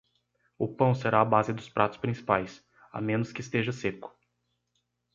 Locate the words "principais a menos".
1.99-3.31